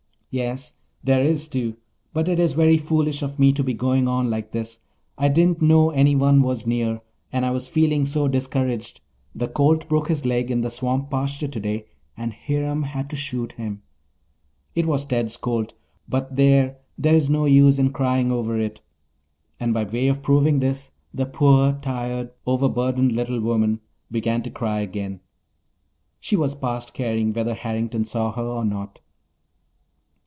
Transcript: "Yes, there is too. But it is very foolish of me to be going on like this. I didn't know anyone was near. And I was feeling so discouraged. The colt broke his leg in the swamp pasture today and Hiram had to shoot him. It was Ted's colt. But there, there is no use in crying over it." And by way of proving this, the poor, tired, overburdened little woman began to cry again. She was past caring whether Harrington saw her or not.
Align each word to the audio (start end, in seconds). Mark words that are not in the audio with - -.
"Yes, 0.33 0.75
there 1.03 1.25
is 1.25 1.49
too. 1.49 1.75
But 2.13 2.29
it 2.29 2.39
is 2.39 2.53
very 2.53 2.77
foolish 2.77 3.21
of 3.21 3.37
me 3.37 3.51
to 3.51 3.65
be 3.65 3.73
going 3.73 4.07
on 4.07 4.29
like 4.29 4.53
this. 4.53 4.79
I 5.17 5.27
didn't 5.27 5.61
know 5.61 5.89
anyone 5.89 6.41
was 6.41 6.65
near. 6.65 7.01
And 7.33 7.45
I 7.45 7.51
was 7.51 7.67
feeling 7.67 8.05
so 8.05 8.29
discouraged. 8.29 9.01
The 9.35 9.49
colt 9.49 9.89
broke 9.89 10.07
his 10.07 10.23
leg 10.25 10.49
in 10.49 10.61
the 10.61 10.69
swamp 10.69 11.09
pasture 11.09 11.49
today 11.49 11.83
and 12.15 12.31
Hiram 12.33 12.83
had 12.83 13.09
to 13.09 13.17
shoot 13.17 13.51
him. 13.51 13.81
It 14.73 14.85
was 14.85 15.05
Ted's 15.05 15.35
colt. 15.35 15.73
But 16.07 16.37
there, 16.37 16.77
there 16.97 17.13
is 17.13 17.29
no 17.29 17.43
use 17.43 17.77
in 17.77 17.91
crying 17.91 18.31
over 18.31 18.57
it." 18.57 18.79
And 19.59 19.73
by 19.73 19.83
way 19.83 20.07
of 20.07 20.21
proving 20.23 20.61
this, 20.61 20.93
the 21.13 21.25
poor, 21.25 21.73
tired, 21.81 22.31
overburdened 22.47 23.11
little 23.11 23.41
woman 23.41 23.81
began 24.09 24.43
to 24.43 24.49
cry 24.49 24.79
again. 24.79 25.19
She 26.21 26.37
was 26.37 26.55
past 26.55 26.93
caring 26.93 27.33
whether 27.33 27.53
Harrington 27.53 28.05
saw 28.05 28.31
her 28.31 28.43
or 28.45 28.63
not. 28.63 29.01